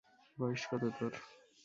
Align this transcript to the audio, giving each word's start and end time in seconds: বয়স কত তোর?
বয়স 0.37 0.63
কত 0.69 0.83
তোর? 0.97 1.13